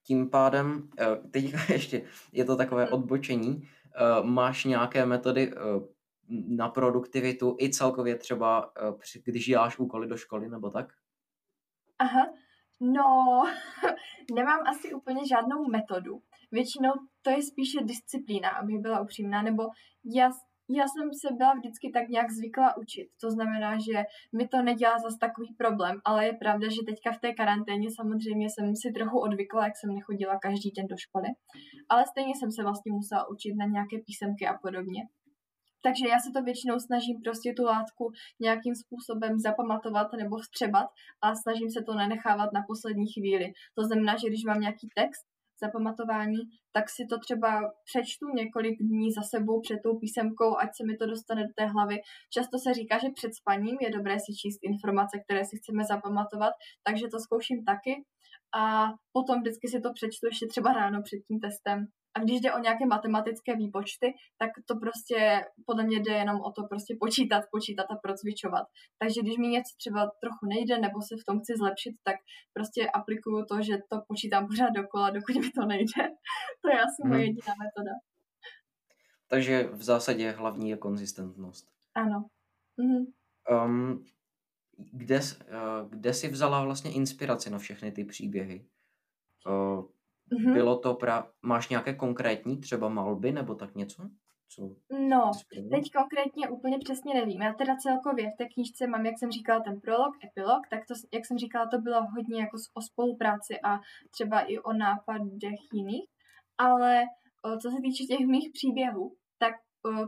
tím 0.06 0.30
pádem, 0.30 0.88
eh, 0.98 1.16
teď 1.30 1.44
ještě 1.68 2.02
je 2.32 2.44
to 2.44 2.56
takové 2.56 2.84
mhm. 2.84 2.92
odbočení, 2.92 3.62
eh, 3.62 4.22
máš 4.22 4.64
nějaké 4.64 5.06
metody 5.06 5.52
eh, 5.52 5.60
na 6.48 6.68
produktivitu 6.68 7.56
i 7.60 7.70
celkově 7.70 8.18
třeba, 8.18 8.72
když 9.24 9.46
děláš 9.46 9.78
úkoly 9.78 10.08
do 10.08 10.16
školy 10.16 10.48
nebo 10.48 10.70
tak? 10.70 10.86
Aha, 11.98 12.26
no, 12.80 13.42
nemám 14.34 14.60
asi 14.66 14.94
úplně 14.94 15.20
žádnou 15.28 15.64
metodu. 15.64 16.22
Většinou 16.52 16.92
to 17.22 17.30
je 17.30 17.42
spíše 17.42 17.78
disciplína, 17.84 18.48
abych 18.50 18.78
byla 18.78 19.00
upřímná, 19.00 19.42
nebo 19.42 19.62
já 20.04 20.30
já 20.76 20.84
jsem 20.88 21.14
se 21.14 21.34
byla 21.34 21.54
vždycky 21.54 21.90
tak 21.90 22.08
nějak 22.08 22.30
zvykla 22.30 22.76
učit. 22.76 23.08
To 23.20 23.30
znamená, 23.30 23.78
že 23.78 24.04
mi 24.32 24.48
to 24.48 24.62
nedělá 24.62 24.98
zase 24.98 25.16
takový 25.20 25.54
problém, 25.58 26.00
ale 26.04 26.26
je 26.26 26.32
pravda, 26.32 26.68
že 26.68 26.86
teďka 26.86 27.12
v 27.12 27.20
té 27.20 27.32
karanténě 27.34 27.88
samozřejmě 27.90 28.46
jsem 28.50 28.76
si 28.76 28.92
trochu 28.92 29.18
odvykla, 29.18 29.64
jak 29.64 29.76
jsem 29.76 29.94
nechodila 29.94 30.38
každý 30.38 30.70
den 30.70 30.86
do 30.86 30.96
školy, 30.96 31.28
ale 31.88 32.04
stejně 32.06 32.32
jsem 32.36 32.52
se 32.52 32.62
vlastně 32.62 32.92
musela 32.92 33.28
učit 33.28 33.54
na 33.54 33.66
nějaké 33.66 33.96
písemky 34.06 34.46
a 34.46 34.54
podobně. 34.62 35.02
Takže 35.82 36.08
já 36.08 36.18
se 36.18 36.30
to 36.34 36.42
většinou 36.42 36.78
snažím 36.78 37.20
prostě 37.24 37.52
tu 37.56 37.64
látku 37.64 38.12
nějakým 38.40 38.74
způsobem 38.74 39.38
zapamatovat 39.38 40.12
nebo 40.12 40.36
vstřebat 40.38 40.86
a 41.22 41.34
snažím 41.34 41.70
se 41.70 41.82
to 41.82 41.94
nenechávat 41.94 42.52
na 42.52 42.62
poslední 42.66 43.06
chvíli. 43.12 43.52
To 43.74 43.82
znamená, 43.84 44.16
že 44.16 44.28
když 44.28 44.44
mám 44.44 44.60
nějaký 44.60 44.88
text, 44.94 45.26
zapamatování, 45.60 46.38
tak 46.72 46.90
si 46.90 47.06
to 47.10 47.18
třeba 47.18 47.72
přečtu 47.84 48.26
několik 48.34 48.78
dní 48.78 49.12
za 49.12 49.22
sebou 49.22 49.60
před 49.60 49.78
tou 49.82 49.98
písemkou, 49.98 50.56
ať 50.56 50.70
se 50.76 50.86
mi 50.86 50.96
to 50.96 51.06
dostane 51.06 51.42
do 51.42 51.52
té 51.56 51.66
hlavy. 51.66 51.96
Často 52.32 52.58
se 52.58 52.74
říká, 52.74 52.98
že 52.98 53.08
před 53.14 53.34
spaním 53.34 53.76
je 53.80 53.90
dobré 53.90 54.16
si 54.20 54.32
číst 54.42 54.60
informace, 54.62 55.18
které 55.24 55.44
si 55.44 55.56
chceme 55.56 55.84
zapamatovat, 55.84 56.52
takže 56.82 57.08
to 57.08 57.18
zkouším 57.18 57.64
taky 57.64 58.04
a 58.54 58.92
potom 59.12 59.40
vždycky 59.40 59.68
si 59.68 59.80
to 59.80 59.92
přečtu 59.92 60.26
ještě 60.26 60.46
třeba 60.46 60.72
ráno 60.72 61.02
před 61.02 61.18
tím 61.28 61.40
testem 61.40 61.86
a 62.14 62.20
když 62.20 62.40
jde 62.40 62.52
o 62.52 62.58
nějaké 62.58 62.86
matematické 62.86 63.56
výpočty, 63.56 64.14
tak 64.38 64.50
to 64.66 64.76
prostě 64.76 65.44
podle 65.66 65.84
mě 65.84 66.00
jde 66.00 66.12
jenom 66.12 66.40
o 66.40 66.52
to 66.52 66.62
prostě 66.64 66.96
počítat, 67.00 67.44
počítat 67.52 67.86
a 67.90 67.96
procvičovat. 67.96 68.66
Takže 68.98 69.20
když 69.22 69.36
mi 69.38 69.48
něco 69.48 69.76
třeba 69.76 70.10
trochu 70.22 70.46
nejde 70.46 70.78
nebo 70.78 71.02
se 71.02 71.14
v 71.16 71.24
tom 71.24 71.40
chci 71.40 71.52
zlepšit, 71.56 71.94
tak 72.02 72.16
prostě 72.52 72.90
aplikuju 72.90 73.44
to, 73.44 73.62
že 73.62 73.74
to 73.90 73.96
počítám 74.08 74.46
pořád 74.46 74.70
dokola, 74.70 75.10
dokud 75.10 75.36
mi 75.36 75.50
to 75.50 75.66
nejde. 75.66 76.02
to 76.62 76.68
je 76.68 76.78
asi 76.80 77.00
moje 77.04 77.18
hmm. 77.18 77.26
jediná 77.26 77.54
metoda. 77.64 77.92
Takže 79.28 79.68
v 79.72 79.82
zásadě 79.82 80.30
hlavní 80.30 80.70
je 80.70 80.76
konzistentnost. 80.76 81.68
Ano. 81.94 82.24
Mhm. 82.76 83.04
Um, 83.64 84.04
kde, 84.92 85.20
uh, 85.20 85.90
kde 85.90 86.14
jsi 86.14 86.28
vzala 86.28 86.64
vlastně 86.64 86.92
inspiraci 86.92 87.50
na 87.50 87.58
všechny 87.58 87.92
ty 87.92 88.04
příběhy? 88.04 88.66
Uh, 89.46 89.84
Mm-hmm. 90.32 90.52
Bylo 90.52 90.78
to 90.78 90.94
pra... 90.94 91.26
Máš 91.42 91.68
nějaké 91.68 91.94
konkrétní 91.94 92.60
třeba 92.60 92.88
malby 92.88 93.32
nebo 93.32 93.54
tak 93.54 93.74
něco? 93.74 94.02
Co? 94.48 94.70
No, 95.08 95.30
teď 95.70 95.90
konkrétně 95.96 96.48
úplně 96.48 96.78
přesně 96.78 97.14
nevím. 97.14 97.42
Já 97.42 97.52
teda 97.52 97.76
celkově 97.76 98.30
v 98.30 98.36
té 98.38 98.44
knížce 98.48 98.86
mám, 98.86 99.06
jak 99.06 99.18
jsem 99.18 99.30
říkala, 99.30 99.60
ten 99.60 99.80
prolog, 99.80 100.14
epilog, 100.24 100.68
tak 100.70 100.80
to, 100.88 100.94
jak 101.14 101.26
jsem 101.26 101.38
říkala, 101.38 101.66
to 101.66 101.78
bylo 101.78 102.06
hodně 102.16 102.40
jako 102.40 102.56
o 102.74 102.82
spolupráci 102.82 103.60
a 103.64 103.80
třeba 104.10 104.40
i 104.40 104.58
o 104.58 104.72
nápadech 104.72 105.60
jiných. 105.72 106.08
Ale 106.58 107.04
co 107.62 107.70
se 107.70 107.76
týče 107.82 108.04
těch 108.04 108.26
mých 108.26 108.50
příběhů, 108.52 109.16
tak 109.38 109.54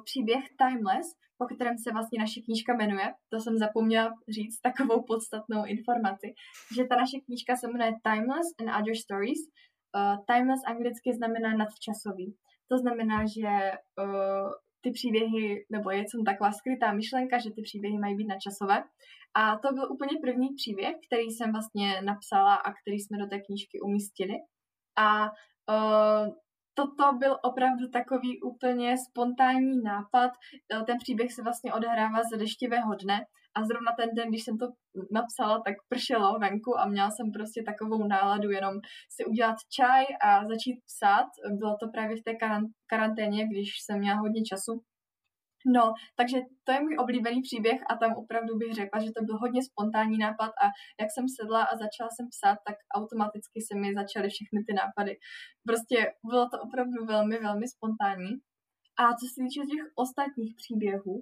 příběh 0.04 0.44
Timeless, 0.58 1.06
po 1.38 1.46
kterém 1.54 1.78
se 1.78 1.92
vlastně 1.92 2.18
naše 2.18 2.40
knížka 2.40 2.74
jmenuje, 2.74 3.14
to 3.28 3.40
jsem 3.40 3.58
zapomněla 3.58 4.14
říct 4.28 4.60
takovou 4.60 5.02
podstatnou 5.02 5.64
informaci, 5.66 6.34
že 6.76 6.84
ta 6.84 6.96
naše 6.96 7.18
knížka 7.24 7.56
se 7.56 7.68
jmenuje 7.68 7.92
Timeless 8.02 8.48
and 8.60 8.80
Other 8.80 8.96
Stories 8.96 9.40
Uh, 9.96 10.16
timeless 10.26 10.60
anglicky 10.66 11.14
znamená 11.14 11.56
nadčasový. 11.56 12.36
To 12.68 12.78
znamená, 12.78 13.26
že 13.26 13.72
uh, 14.04 14.50
ty 14.80 14.90
příběhy, 14.90 15.66
nebo 15.70 15.90
je 15.90 16.04
tam 16.12 16.24
taková 16.24 16.52
skrytá 16.52 16.92
myšlenka, 16.92 17.38
že 17.38 17.50
ty 17.50 17.62
příběhy 17.62 17.98
mají 17.98 18.16
být 18.16 18.28
nadčasové. 18.28 18.84
A 19.34 19.58
to 19.58 19.72
byl 19.72 19.92
úplně 19.92 20.18
první 20.22 20.48
příběh, 20.54 20.94
který 21.06 21.30
jsem 21.30 21.52
vlastně 21.52 22.02
napsala 22.02 22.54
a 22.54 22.72
který 22.72 23.00
jsme 23.00 23.18
do 23.18 23.26
té 23.26 23.40
knížky 23.40 23.80
umístili. 23.80 24.34
A 24.96 25.22
uh, 25.24 26.26
toto 26.74 27.12
byl 27.18 27.38
opravdu 27.42 27.88
takový 27.88 28.40
úplně 28.40 28.96
spontánní 28.98 29.82
nápad. 29.82 30.30
Ten 30.86 30.98
příběh 30.98 31.32
se 31.32 31.42
vlastně 31.42 31.72
odehrává 31.72 32.20
za 32.30 32.36
deštivého 32.36 32.94
dne 32.94 33.20
a 33.54 33.64
zrovna 33.64 33.92
ten 33.98 34.08
den, 34.16 34.28
když 34.28 34.44
jsem 34.44 34.58
to 34.58 34.66
napsala, 35.10 35.62
tak 35.66 35.74
pršelo 35.88 36.38
venku 36.38 36.78
a 36.78 36.86
měla 36.86 37.10
jsem 37.10 37.32
prostě 37.32 37.62
takovou 37.62 38.06
náladu 38.06 38.50
jenom 38.50 38.74
si 39.14 39.24
udělat 39.24 39.56
čaj 39.76 40.04
a 40.26 40.28
začít 40.52 40.76
psát. 40.86 41.28
Bylo 41.58 41.76
to 41.80 41.86
právě 41.94 42.16
v 42.16 42.24
té 42.26 42.32
karanténě, 42.90 43.46
když 43.46 43.68
jsem 43.84 43.98
měla 43.98 44.18
hodně 44.18 44.42
času. 44.42 44.82
No, 45.66 45.84
takže 46.16 46.38
to 46.64 46.72
je 46.72 46.80
můj 46.80 46.96
oblíbený 46.98 47.42
příběh 47.42 47.80
a 47.90 47.96
tam 47.96 48.12
opravdu 48.22 48.58
bych 48.58 48.72
řekla, 48.74 49.00
že 49.04 49.10
to 49.16 49.24
byl 49.24 49.36
hodně 49.38 49.62
spontánní 49.70 50.18
nápad 50.18 50.52
a 50.64 50.66
jak 51.00 51.08
jsem 51.10 51.26
sedla 51.36 51.62
a 51.64 51.76
začala 51.84 52.10
jsem 52.12 52.26
psát, 52.34 52.56
tak 52.66 52.76
automaticky 52.98 53.58
se 53.66 53.74
mi 53.80 53.88
začaly 54.00 54.28
všechny 54.30 54.58
ty 54.66 54.72
nápady. 54.82 55.12
Prostě 55.68 55.98
bylo 56.30 56.44
to 56.52 56.56
opravdu 56.66 56.98
velmi, 57.12 57.36
velmi 57.38 57.66
spontánní. 57.74 58.32
A 59.00 59.02
co 59.18 59.24
se 59.28 59.36
týče 59.42 59.60
těch 59.72 59.84
ostatních 60.04 60.52
příběhů, 60.60 61.14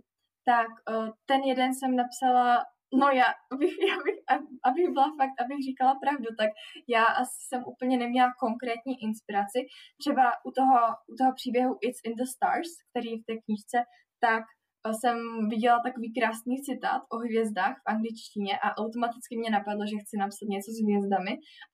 tak 0.44 0.68
uh, 0.90 1.08
ten 1.26 1.40
jeden 1.40 1.74
jsem 1.74 1.96
napsala, 1.96 2.64
no 2.94 3.06
já, 3.08 3.26
abych, 3.52 3.74
já 3.90 3.96
bych, 4.04 4.18
abych 4.64 4.88
byla 4.96 5.08
fakt, 5.20 5.36
abych 5.40 5.58
říkala 5.68 5.94
pravdu, 6.04 6.28
tak 6.38 6.50
já 6.88 7.04
asi 7.04 7.38
jsem 7.48 7.62
úplně 7.66 7.96
neměla 7.98 8.30
konkrétní 8.40 9.02
inspiraci. 9.02 9.58
Třeba 10.00 10.32
u 10.48 10.50
toho, 10.50 10.78
u 11.12 11.14
toho 11.18 11.32
příběhu 11.34 11.72
It's 11.80 12.00
in 12.04 12.14
the 12.14 12.28
Stars, 12.34 12.70
který 12.90 13.08
je 13.10 13.18
v 13.18 13.26
té 13.28 13.34
knížce, 13.44 13.78
tak 14.20 14.44
jsem 14.88 15.16
viděla 15.48 15.78
takový 15.86 16.12
krásný 16.12 16.56
citát 16.62 17.02
o 17.14 17.16
hvězdách 17.16 17.76
v 17.82 17.88
angličtině 17.94 18.58
a 18.58 18.76
automaticky 18.82 19.36
mě 19.36 19.50
napadlo, 19.50 19.84
že 19.86 20.02
chci 20.02 20.16
napsat 20.16 20.46
něco 20.54 20.70
s 20.72 20.82
hvězdami 20.84 21.32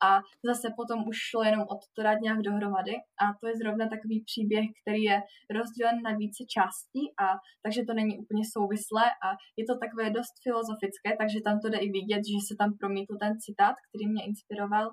a 0.09 0.11
zase 0.49 0.67
potom 0.77 0.99
už 1.09 1.17
šlo 1.31 1.43
jenom 1.43 1.65
o 1.73 1.75
to 1.95 2.03
dát 2.03 2.21
nějak 2.21 2.41
dohromady 2.49 2.95
a 3.23 3.25
to 3.41 3.45
je 3.49 3.55
zrovna 3.57 3.85
takový 3.95 4.17
příběh, 4.29 4.67
který 4.81 5.03
je 5.03 5.17
rozdělen 5.59 5.97
na 6.03 6.13
více 6.23 6.43
částí 6.55 7.03
a 7.25 7.27
takže 7.63 7.81
to 7.89 7.93
není 7.95 8.15
úplně 8.19 8.45
souvislé 8.55 9.07
a 9.27 9.29
je 9.59 9.65
to 9.69 9.75
takové 9.85 10.11
dost 10.11 10.35
filozofické, 10.47 11.11
takže 11.21 11.39
tam 11.47 11.57
to 11.61 11.69
jde 11.69 11.79
i 11.79 11.89
vidět, 11.99 12.23
že 12.33 12.47
se 12.49 12.55
tam 12.61 12.71
promítl 12.81 13.15
ten 13.23 13.33
citát, 13.45 13.77
který 13.87 14.05
mě 14.09 14.23
inspiroval 14.31 14.87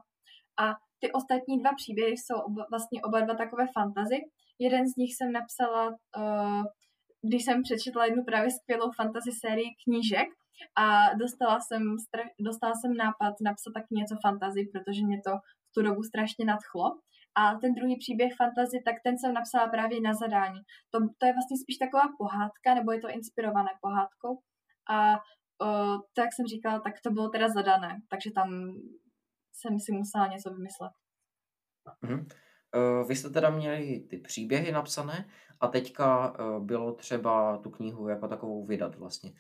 a 0.64 0.66
ty 1.02 1.12
ostatní 1.12 1.60
dva 1.60 1.72
příběhy 1.82 2.16
jsou 2.18 2.38
oba, 2.50 2.66
vlastně 2.72 3.02
oba 3.02 3.20
dva 3.22 3.36
takové 3.36 3.66
fantazy. 3.78 4.20
Jeden 4.60 4.88
z 4.88 4.96
nich 4.96 5.12
jsem 5.16 5.32
napsala 5.32 5.88
uh, 5.90 6.64
když 7.28 7.46
jsem 7.46 7.64
přečetla 7.64 8.06
jednu 8.06 8.24
právě 8.24 8.52
skvělou 8.52 8.92
fantasy 8.92 9.32
sérii 9.32 9.70
knížek 9.84 10.28
a 10.76 11.14
dostala 11.14 11.60
jsem, 11.60 11.84
dostala 12.40 12.74
jsem 12.74 12.94
nápad 12.98 13.34
napsat 13.42 13.72
taky 13.74 13.92
něco 13.92 14.16
fantasy, 14.22 14.70
protože 14.72 15.06
mě 15.06 15.22
to 15.28 15.32
v 15.68 15.74
tu 15.74 15.82
dobu 15.82 16.04
strašně 16.04 16.46
nadchlo. 16.46 16.86
A 17.36 17.56
ten 17.62 17.74
druhý 17.74 17.96
příběh 18.00 18.34
fantasy, 18.36 18.78
tak 18.86 18.96
ten 19.04 19.18
jsem 19.18 19.34
napsala 19.34 19.68
právě 19.68 20.02
na 20.02 20.14
zadání. 20.14 20.60
To, 20.92 21.00
to 21.18 21.26
je 21.26 21.34
vlastně 21.34 21.58
spíš 21.58 21.78
taková 21.78 22.04
pohádka, 22.18 22.74
nebo 22.76 22.92
je 22.92 23.02
to 23.02 23.10
inspirované 23.10 23.70
pohádkou. 23.82 24.40
A 24.90 24.98
uh, 25.14 25.98
to, 26.14 26.22
jak 26.22 26.34
jsem 26.34 26.46
říkala, 26.46 26.80
tak 26.80 26.94
to 27.04 27.12
bylo 27.12 27.30
teda 27.30 27.48
zadané, 27.50 28.02
takže 28.10 28.32
tam 28.32 28.50
jsem 29.54 29.80
si 29.80 29.92
musela 29.92 30.28
něco 30.28 30.50
vymyslet. 30.54 30.92
Uh-huh. 32.04 32.26
Uh, 32.76 33.08
vy 33.08 33.16
jste 33.16 33.30
teda 33.30 33.50
měli 33.50 34.00
ty 34.10 34.18
příběhy 34.18 34.72
napsané 34.72 35.30
a 35.60 35.68
teďka 35.68 36.38
uh, 36.40 36.66
bylo 36.66 36.94
třeba 36.94 37.58
tu 37.58 37.70
knihu 37.70 38.08
jako 38.08 38.28
takovou 38.28 38.66
vydat 38.66 38.96
vlastně. 38.96 39.34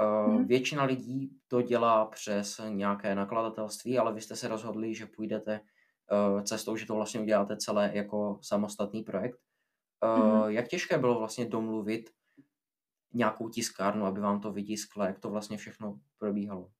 Hmm. 0.00 0.46
Většina 0.46 0.84
lidí 0.84 1.30
to 1.48 1.62
dělá 1.62 2.06
přes 2.06 2.60
nějaké 2.68 3.14
nakladatelství, 3.14 3.98
ale 3.98 4.14
vy 4.14 4.20
jste 4.20 4.36
se 4.36 4.48
rozhodli, 4.48 4.94
že 4.94 5.06
půjdete 5.06 5.60
cestou, 6.42 6.76
že 6.76 6.86
to 6.86 6.94
vlastně 6.94 7.20
uděláte 7.20 7.56
celé 7.56 7.90
jako 7.94 8.38
samostatný 8.42 9.02
projekt. 9.02 9.40
Hmm. 10.04 10.50
Jak 10.50 10.68
těžké 10.68 10.98
bylo 10.98 11.18
vlastně 11.18 11.44
domluvit 11.44 12.10
nějakou 13.14 13.48
tiskárnu, 13.48 14.06
aby 14.06 14.20
vám 14.20 14.40
to 14.40 14.52
vytisklo, 14.52 15.04
jak 15.04 15.18
to 15.18 15.30
vlastně 15.30 15.56
všechno 15.56 15.98
probíhalo? 16.18 16.70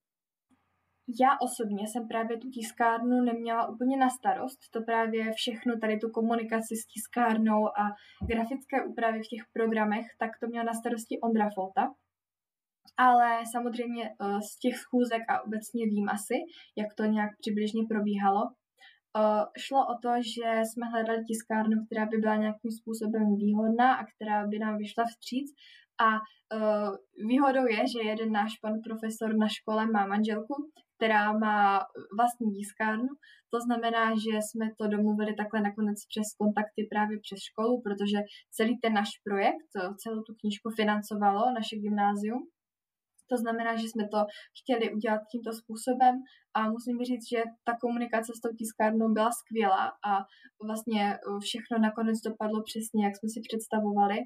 Já 1.21 1.37
osobně 1.41 1.87
jsem 1.87 2.09
právě 2.09 2.39
tu 2.39 2.51
tiskárnu 2.51 3.21
neměla 3.21 3.69
úplně 3.69 3.97
na 3.97 4.11
starost, 4.11 4.59
to 4.71 4.83
právě 4.83 5.33
všechno, 5.33 5.79
tady 5.81 5.99
tu 5.99 6.11
komunikaci 6.11 6.77
s 6.77 6.87
tiskárnou 6.87 7.67
a 7.67 7.85
grafické 8.29 8.85
úpravy 8.85 9.19
v 9.19 9.29
těch 9.29 9.43
programech, 9.53 10.07
tak 10.19 10.31
to 10.41 10.47
měla 10.47 10.65
na 10.65 10.75
starosti 10.75 11.21
Ondra 11.21 11.51
Folta. 11.55 11.95
Ale 12.97 13.43
samozřejmě 13.53 14.05
eh, 14.05 14.41
z 14.41 14.59
těch 14.59 14.77
schůzek 14.77 15.23
a 15.29 15.43
obecně 15.43 15.87
vím 15.87 16.09
asi, 16.09 16.35
jak 16.77 16.95
to 16.95 17.05
nějak 17.05 17.31
přibližně 17.39 17.83
probíhalo. 17.89 18.43
Eh, 19.19 19.45
šlo 19.59 19.81
o 19.93 19.95
to, 20.03 20.11
že 20.35 20.49
jsme 20.65 20.87
hledali 20.87 21.25
tiskárnu, 21.25 21.77
která 21.87 22.07
by 22.07 22.17
byla 22.17 22.37
nějakým 22.37 22.71
způsobem 22.71 23.37
výhodná 23.37 23.95
a 23.95 24.07
která 24.13 24.47
by 24.47 24.59
nám 24.59 24.77
vyšla 24.79 25.05
vstříc 25.05 25.49
a 26.01 26.11
uh, 26.15 26.97
výhodou 27.29 27.67
je, 27.67 27.77
že 27.77 28.09
jeden 28.09 28.33
náš 28.33 28.53
pan 28.63 28.73
profesor 28.85 29.37
na 29.37 29.49
škole 29.49 29.87
má 29.87 30.07
manželku, 30.07 30.55
která 30.97 31.33
má 31.39 31.81
vlastní 32.19 32.53
tiskárnu. 32.53 33.09
To 33.53 33.61
znamená, 33.61 34.11
že 34.25 34.39
jsme 34.43 34.67
to 34.79 34.89
domluvili 34.89 35.35
takhle 35.35 35.61
nakonec 35.61 35.99
přes 36.07 36.29
kontakty 36.39 36.87
právě 36.91 37.19
přes 37.21 37.39
školu, 37.49 37.83
protože 37.83 38.19
celý 38.51 38.79
ten 38.79 38.93
náš 38.93 39.11
projekt, 39.25 39.71
celou 39.97 40.23
tu 40.23 40.35
knížku 40.41 40.71
financovalo 40.71 41.43
naše 41.55 41.77
gymnázium. 41.77 42.43
To 43.31 43.37
znamená, 43.37 43.77
že 43.77 43.89
jsme 43.89 44.09
to 44.09 44.21
chtěli 44.59 44.95
udělat 44.95 45.21
tímto 45.33 45.53
způsobem 45.53 46.15
a 46.57 46.71
musím 46.71 46.99
říct, 47.05 47.29
že 47.33 47.41
ta 47.65 47.73
komunikace 47.81 48.33
s 48.37 48.41
tou 48.41 48.53
tiskárnou 48.59 49.09
byla 49.13 49.31
skvělá 49.41 49.85
a 50.11 50.13
vlastně 50.69 51.19
všechno 51.47 51.79
nakonec 51.79 52.17
dopadlo 52.29 52.59
přesně, 52.63 53.05
jak 53.07 53.15
jsme 53.17 53.29
si 53.29 53.41
představovali. 53.49 54.19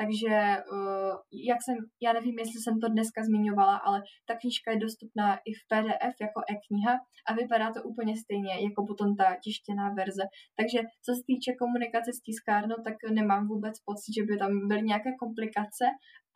Takže 0.00 0.34
uh, 0.72 1.14
jak 1.50 1.58
jsem, 1.64 1.76
já 2.02 2.12
nevím, 2.12 2.38
jestli 2.38 2.58
jsem 2.60 2.80
to 2.80 2.88
dneska 2.88 3.24
zmiňovala, 3.24 3.76
ale 3.76 4.02
ta 4.26 4.34
knížka 4.40 4.70
je 4.70 4.78
dostupná 4.86 5.28
i 5.36 5.50
v 5.58 5.62
PDF 5.70 6.16
jako 6.26 6.40
e-kniha 6.52 6.94
a 7.28 7.30
vypadá 7.34 7.72
to 7.72 7.82
úplně 7.82 8.14
stejně 8.16 8.54
jako 8.66 8.86
potom 8.86 9.16
ta 9.16 9.36
tištěná 9.44 9.86
verze. 10.00 10.24
Takže 10.58 10.78
co 11.04 11.10
se 11.14 11.22
týče 11.26 11.50
komunikace 11.62 12.10
s 12.12 12.20
tiskárnou, 12.26 12.76
tak 12.84 12.96
nemám 13.18 13.48
vůbec 13.48 13.74
pocit, 13.88 14.12
že 14.16 14.22
by 14.28 14.34
tam 14.42 14.68
byly 14.68 14.82
nějaké 14.82 15.10
komplikace 15.22 15.84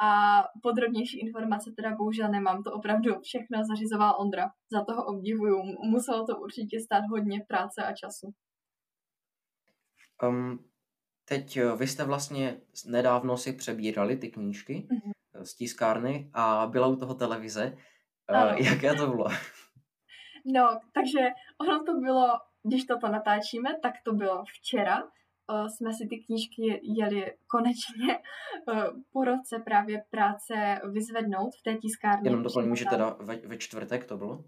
a 0.01 0.43
podrobnější 0.63 1.21
informace 1.21 1.71
teda 1.77 1.97
bohužel 1.97 2.29
nemám. 2.29 2.63
To 2.63 2.73
opravdu 2.73 3.21
všechno 3.21 3.65
zařizoval 3.65 4.17
Ondra. 4.19 4.51
Za 4.73 4.85
toho 4.85 5.05
obdivuju. 5.05 5.63
Muselo 5.85 6.27
to 6.27 6.39
určitě 6.39 6.81
stát 6.81 7.05
hodně 7.11 7.45
práce 7.49 7.85
a 7.85 7.93
času. 7.93 8.35
Um, 10.23 10.69
Teď 11.29 11.57
eh, 11.57 11.77
vy 11.77 11.87
jste 11.87 12.05
vlastně 12.05 12.61
nedávno 12.87 13.37
si 13.37 13.53
přebírali 13.53 14.17
ty 14.17 14.29
knížky 14.29 14.89
mm-hmm. 14.91 15.43
z 15.43 15.55
tiskárny 15.55 16.31
a 16.35 16.67
byla 16.67 16.87
u 16.87 16.97
toho 16.97 17.15
televize. 17.15 17.77
Eh, 18.31 18.35
ano. 18.35 18.59
Jaké 18.59 18.95
to 18.95 19.07
bylo? 19.07 19.29
No, 20.47 20.81
takže 20.95 21.21
ono 21.61 21.85
to 21.85 21.95
bylo, 21.95 22.29
když 22.63 22.85
toto 22.85 23.09
natáčíme, 23.09 23.71
tak 23.83 23.95
to 24.05 24.13
bylo 24.13 24.45
včera. 24.45 25.03
Uh, 25.53 25.67
jsme 25.67 25.93
si 25.93 26.07
ty 26.11 26.17
knížky 26.17 26.81
jeli 26.83 27.37
konečně 27.47 28.19
uh, 28.73 28.85
po 29.13 29.25
roce 29.25 29.59
právě 29.65 30.05
práce 30.11 30.81
vyzvednout 30.93 31.51
v 31.61 31.63
té 31.63 31.75
tiskárně. 31.77 32.31
Jenom 32.31 32.43
doplním, 32.43 32.77
že 32.77 32.85
teda 32.85 33.17
ve, 33.21 33.37
ve 33.37 33.59
čtvrtek 33.59 34.05
to 34.05 34.17
bylo? 34.17 34.45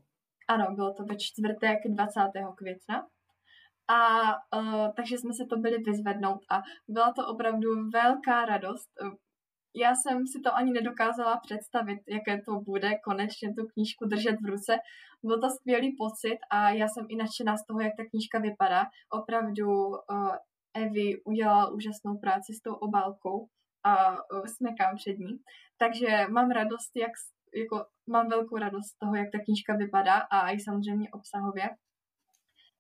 Ano, 0.49 0.75
bylo 0.75 0.95
to 0.95 1.05
ve 1.05 1.17
čtvrtek 1.19 1.79
20. 1.89 2.21
května. 2.57 3.07
A 3.89 4.33
uh, 4.59 4.89
takže 4.97 5.19
jsme 5.19 5.35
se 5.35 5.45
to 5.51 5.57
byli 5.57 5.79
vyzvednout 5.79 6.41
a 6.51 6.63
byla 6.89 7.13
to 7.13 7.27
opravdu 7.27 7.69
velká 7.93 8.45
radost. 8.45 8.91
Já 9.75 9.95
jsem 9.95 10.27
si 10.27 10.41
to 10.41 10.55
ani 10.55 10.73
nedokázala 10.73 11.41
představit, 11.47 11.99
jaké 12.09 12.43
to 12.43 12.61
bude 12.61 12.91
konečně 13.05 13.55
tu 13.55 13.67
knížku 13.73 14.05
držet 14.05 14.37
v 14.43 14.47
ruce. 14.47 14.79
Byl 15.23 15.41
to 15.41 15.51
skvělý 15.51 15.97
pocit 15.99 16.39
a 16.51 16.71
já 16.71 16.89
jsem 16.89 17.07
i 17.09 17.17
nadšená 17.17 17.57
z 17.57 17.67
toho, 17.67 17.81
jak 17.81 17.93
ta 17.97 18.05
knížka 18.11 18.39
vypadá. 18.39 18.85
Opravdu 19.11 19.67
uh, 19.89 20.37
Evi 20.75 21.23
udělala 21.25 21.71
úžasnou 21.71 22.19
práci 22.19 22.53
s 22.53 22.63
tou 22.63 22.75
obálkou 22.75 23.47
a 23.85 24.11
uh, 24.13 24.45
smekám 24.47 24.97
před 24.97 25.19
ní. 25.19 25.39
Takže 25.79 26.27
mám 26.31 26.51
radost, 26.51 26.97
jak, 26.97 27.11
jako, 27.55 27.87
mám 28.07 28.29
velkou 28.29 28.57
radost 28.57 28.87
z 28.87 28.99
toho, 28.99 29.15
jak 29.15 29.29
ta 29.33 29.39
knížka 29.45 29.77
vypadá 29.77 30.15
a 30.15 30.51
i 30.51 30.61
samozřejmě 30.61 31.11
obsahově. 31.11 31.71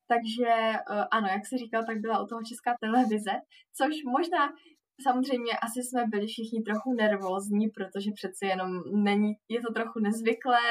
Takže 0.08 0.54
uh, 0.90 1.04
ano, 1.10 1.28
jak 1.28 1.46
si 1.46 1.58
říkal, 1.58 1.84
tak 1.86 1.98
byla 1.98 2.22
u 2.22 2.26
toho 2.26 2.42
česká 2.42 2.74
televize, 2.80 3.32
což 3.76 3.94
možná 4.04 4.52
samozřejmě 5.02 5.52
asi 5.52 5.82
jsme 5.82 6.04
byli 6.06 6.26
všichni 6.26 6.62
trochu 6.62 6.92
nervózní, 6.92 7.68
protože 7.68 8.10
přeci 8.14 8.46
jenom 8.46 8.70
není, 8.94 9.32
je 9.48 9.60
to 9.60 9.72
trochu 9.72 9.98
nezvyklé 10.00 10.66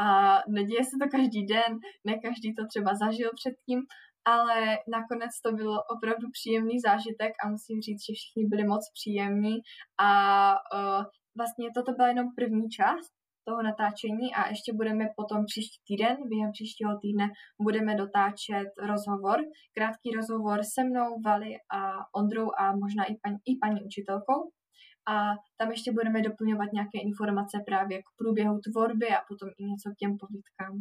a 0.00 0.38
neděje 0.48 0.84
se 0.84 0.96
to 1.02 1.08
každý 1.10 1.46
den, 1.46 1.78
ne 2.04 2.14
každý 2.18 2.54
to 2.54 2.66
třeba 2.66 2.94
zažil 2.94 3.30
předtím, 3.34 3.80
ale 4.26 4.78
nakonec 4.88 5.40
to 5.44 5.52
bylo 5.52 5.78
opravdu 5.94 6.26
příjemný 6.32 6.80
zážitek 6.80 7.32
a 7.44 7.48
musím 7.48 7.80
říct, 7.80 8.04
že 8.06 8.12
všichni 8.14 8.44
byli 8.46 8.64
moc 8.64 8.82
příjemní 8.98 9.56
a 9.98 10.10
uh, 10.52 11.04
vlastně 11.36 11.66
toto 11.74 11.92
byla 11.92 12.08
jenom 12.08 12.26
první 12.36 12.68
část, 12.68 13.16
toho 13.48 13.62
natáčení 13.62 14.34
a 14.34 14.48
ještě 14.48 14.72
budeme 14.72 15.04
potom 15.16 15.44
příští 15.44 15.78
týden, 15.88 16.16
během 16.28 16.50
příštího 16.52 16.98
týdne 17.02 17.26
budeme 17.62 17.94
dotáčet 17.94 18.68
rozhovor, 18.92 19.38
krátký 19.76 20.10
rozhovor 20.18 20.58
se 20.74 20.84
mnou, 20.84 21.08
Vali 21.26 21.52
a 21.78 21.80
Ondrou 22.20 22.48
a 22.58 22.76
možná 22.76 23.04
i 23.04 23.14
paní, 23.22 23.38
i 23.50 23.52
paní 23.62 23.78
učitelkou. 23.84 24.40
A 25.08 25.14
tam 25.58 25.70
ještě 25.70 25.92
budeme 25.92 26.22
doplňovat 26.22 26.72
nějaké 26.72 26.98
informace 27.10 27.56
právě 27.66 27.98
k 27.98 28.08
průběhu 28.18 28.60
tvorby 28.66 29.08
a 29.08 29.20
potom 29.28 29.48
i 29.58 29.62
něco 29.64 29.90
k 29.90 29.98
těm 30.00 30.12
povídkám. 30.22 30.74